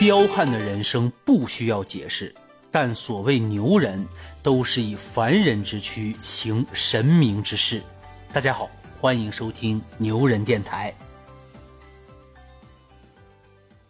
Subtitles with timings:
[0.00, 2.32] 彪悍的人生不需要解释，
[2.70, 4.06] 但所谓牛人，
[4.44, 7.82] 都是以凡人之躯行神明之事。
[8.32, 10.94] 大家好，欢迎收听牛人电台。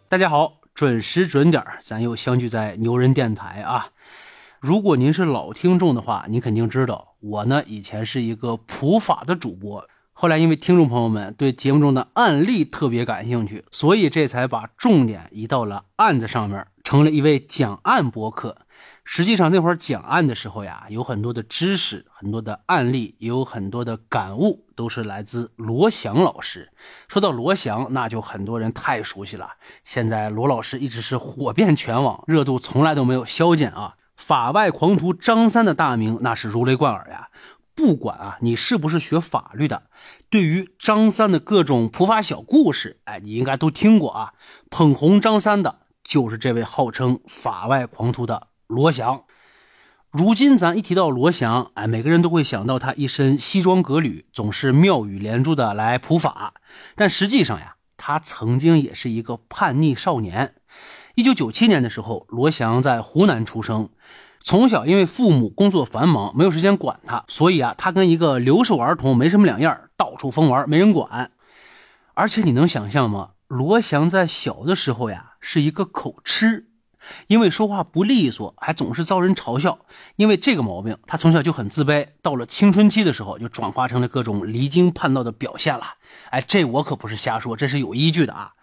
[0.07, 3.89] 大家好，准时准点咱又相聚在牛人电台啊！
[4.59, 9.87] 如果您是老听众的话，您肯定知道我呢以前是一个普法的主播。
[10.21, 18.57] 后来，因为听众朋友们对节目中的案例特别感兴趣，所以这才把重点移到了案子上面，成了一位讲案播客。
[19.05, 26.69] 实际上，那会儿讲案的时候呀，有很多的知识、很多的案例，也有很多的感悟，都是来自罗翔老师。
[27.07, 29.51] 说到罗翔，那就很多人太熟悉了。
[29.85, 33.95] 现在罗老师一直是火遍全网，热度从来都没有消减啊！
[34.17, 37.29] 法外狂徒张三的大名那是如雷贯耳呀。
[37.79, 39.83] 不管啊，你是不是学法律的，
[40.29, 44.33] 对于张三的各种普法小故事，哎，你应该都听过啊。
[44.69, 49.23] 捧红张三的就是这位号称法外狂徒的罗翔。
[50.11, 56.55] 如今咱一提到罗翔，哎，每个人都会想到他一身西装革履，总是妙语连珠的来普法。
[56.97, 60.55] 但实际上呀，他曾经也是一个叛逆少年。
[61.15, 63.89] 一九九七年的时候，罗翔在湖南出生。
[64.49, 71.29] 从小因为父母工作繁忙，没有时间管他，所以啊，他跟一个留守儿童没什么两样，到处疯玩，没人管。
[72.15, 73.33] 而且你能想象吗？
[73.47, 76.65] 罗翔在小的时候呀，是一个口吃，
[77.27, 79.77] 因为说话不利索，还总是遭人嘲笑。
[80.15, 82.07] 因为这个毛病，他从小就很自卑。
[82.23, 85.85] 到了青春期的时候，就转化成了各种离经叛道的表现了。
[86.31, 88.53] 哎，这我可不是瞎说，这是有依据的啊。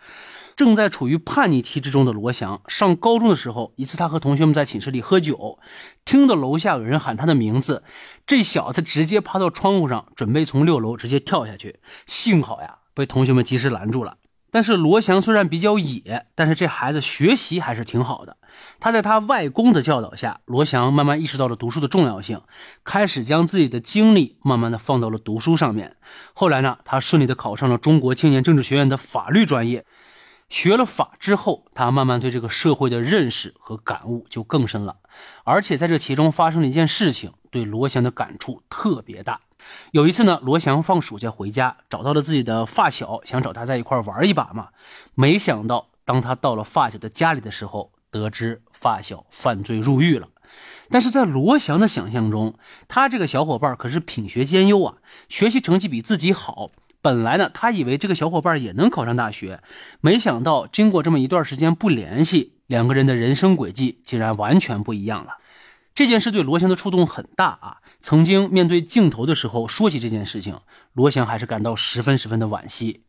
[0.57, 5.59] 正在处于叛逆期之中的罗翔，上高中的时候，一次他和同学们在寝室里喝酒，
[6.07, 7.85] 听到楼下有人喊他的名字，
[8.27, 11.81] 这小子直接趴到窗户上，准备从六楼直接跳下去。
[12.07, 14.17] 幸好呀，被同学们及时拦住了。
[14.51, 18.39] 但是罗翔虽然比较野，但是这孩子学习还是挺好的。
[18.81, 22.41] 他在他外公的教导下，罗翔慢慢意识到了读书的重要性，
[22.83, 25.97] 开始将自己的精力慢慢的放到了读书上面。
[26.33, 29.85] 后来呢，他顺利的考上了中国青年政治学院的法律专业。
[30.49, 34.99] 学了法之后，他慢慢对这个社会的认识和感悟就更深了。
[35.45, 39.41] 而且在这其中发生了一件事情，对罗翔的感触特别大。
[39.91, 44.69] 有一次呢，罗翔放暑假回家，找到了自己的发小，想找他在一块玩一把嘛。
[45.15, 50.29] 没想到，当他到了发小的家里的时候，得知发小犯罪入狱了。
[50.89, 52.55] 但是在罗翔的想象中，
[52.87, 54.99] 他这个小伙伴可是品学兼优啊，
[55.29, 56.71] 学习成绩比自己好。
[57.07, 59.63] 本来呢，他以为这个小伙伴也能考上大学，
[60.01, 65.35] 没想到经过这么一段时间不联系，两个人的人生轨迹竟然完全不一样了。
[65.95, 67.77] 这件事对罗翔的触动很大啊！
[68.01, 70.59] 曾经面对镜头的时候说起这件事情，
[70.95, 73.05] 罗翔还是感到十分十分的惋惜。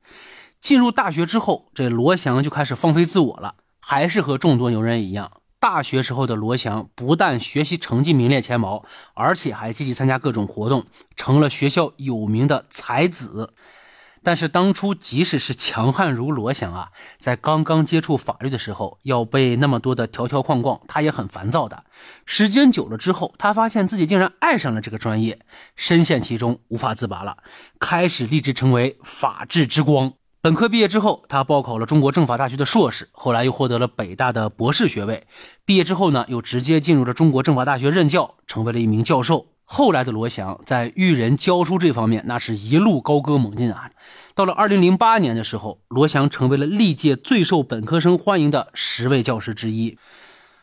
[0.59, 5.31] 进入大学之后，这罗翔就开始放飞自我了，还是和众多牛人一样。
[5.59, 8.85] 大学时候的罗翔不但学习成绩名列前茅，
[9.15, 10.85] 而且还积极参加各种活动，
[11.15, 13.55] 成了学校有名的才子。
[14.27, 21.85] 但是当初，即使是强悍如罗翔啊，在刚刚接触法律的时候，要背那么多的条条框框，他也很烦躁的。
[22.25, 25.39] 时间久了之后，他发现自己竟然爱上了这个专业，
[25.77, 27.37] 深陷其中无法自拔了，
[27.79, 30.11] 开始立志成为法治之光。
[30.41, 35.25] 本科毕业之后，他报考了中国政法大学的硕士，后来又获得了北大的博士学位。
[35.63, 39.45] 毕业之后呢，又直接进入了中国政法大学任教，成为了一名教授。
[39.69, 43.91] 后来的罗翔在育人教书这方面，那是一路高歌猛进啊！
[44.33, 49.97] 到了二零零八年的时候，罗翔成为了历届最受本科生欢迎的十位教师之一。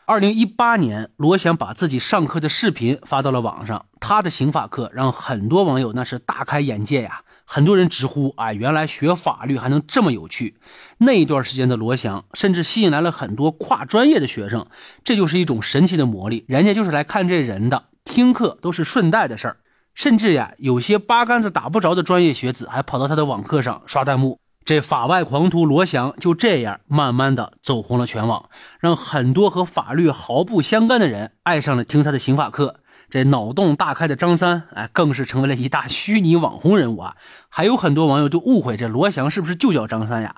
[0.07, 7.21] 二零一八年，罗翔把自己上课的视频发到了网上，他的刑法课让很多网友那是大开眼界呀！
[7.45, 10.55] 很多人直呼：“啊，原来学法律还能这么有趣！”
[10.97, 14.65] 那一段时间的罗翔，甚至吸引来了很多跨专业的学生，
[15.03, 17.83] 这就是一种神奇的魔力，人家就是来看这人的。
[18.05, 19.57] 听课都是顺带的事儿，
[19.93, 24.39] 甚至呀，有些八竿子打不着的专业学子还跑到他的网课上刷弹幕。
[24.63, 28.49] 这法外狂徒罗翔就这样慢慢的走红了全网，
[28.79, 32.79] 让很多和法律毫不相干的人爱上了听他的刑法课。
[33.07, 37.15] 这脑洞大开的张三，哎，更是成为了一大虚拟网红人物啊！
[37.49, 40.37] 还有很多网友就误会这罗翔是不是就叫张三呀？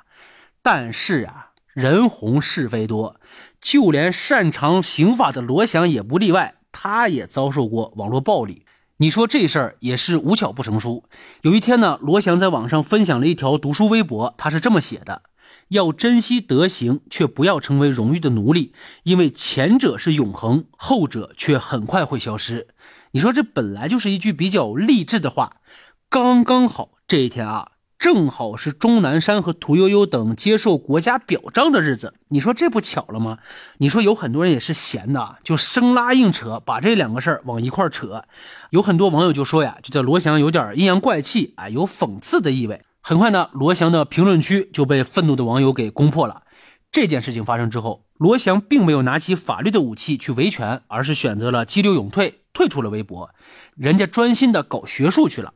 [0.62, 3.22] 但是啊，人红是非多，
[3.62, 6.56] 就连擅长刑法的罗翔也不例外。
[6.72, 8.66] 他也遭受过网络暴力，
[8.98, 11.04] 你说这事儿也是无巧不成书。
[11.42, 15.24] 有一天呢，罗翔在网上分享了一条读书微博，他是这么写的：
[15.70, 18.74] 要珍惜德行，却不要成为荣誉的奴隶，
[19.04, 22.68] 因为前者是永恒，后者却很快会消失。
[23.12, 25.58] 你说这本来就是一句比较励志的话，
[26.10, 27.72] 刚刚好这一天啊。
[28.08, 32.14] 正好是钟南山和屠呦呦等接受国家表彰的日子。
[32.30, 33.40] 你说这不巧了吗？
[33.80, 38.24] 你说有很多人也是闲的，就生拉硬扯，把这两个事儿往一块扯。
[38.70, 42.82] 有很多网友就说呀，觉得罗翔有点阴阳怪气啊，有讽刺的意味。
[43.02, 46.44] 很快呢，罗翔的评论区就被愤怒的网友给攻破了。
[46.90, 53.30] 这件事情发生之后，罗翔并没有拿起法律的武器去维权，而是选择了激流勇退，退出了微博。
[53.76, 55.54] 人家专心的搞学术去了。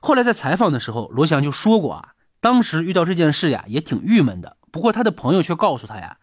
[0.00, 2.08] 后来在采访的时候，罗翔就说过啊，
[2.40, 4.56] 当时遇到这件事呀，也挺郁闷的。
[4.72, 6.18] 不过他的朋友却告诉他呀，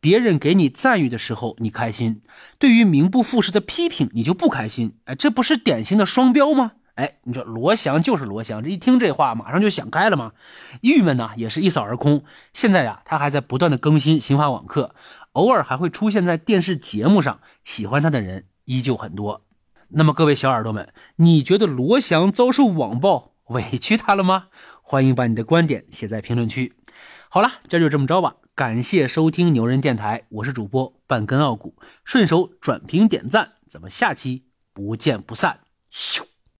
[0.00, 2.22] 别人给你赞誉的时候你开心，
[2.58, 4.96] 对于名不副实的批评你就不开心。
[5.04, 6.72] 哎，这不是典型的双标吗？
[6.94, 10.32] 哎，你说罗翔就是罗翔，这一听这话马上就想开了吗？
[10.80, 12.24] 郁闷呢也是一扫而空。
[12.54, 14.94] 现在呀，他还在不断的更新刑法网课，
[15.36, 19.44] 偶尔还会出现在电视节目上，喜欢他的人依旧很多。
[19.88, 24.46] 那么各位小耳朵们，你觉得罗翔遭受网暴委屈他了吗？
[24.80, 26.72] 欢迎把你的观点写在评论区。
[27.28, 28.36] 好了，今儿就这么着吧。
[28.54, 35.60] 感谢收听牛人电台，我是主播半根傲骨，顺手转评点赞，咱们下期不见不散。
[35.92, 36.22] 咻。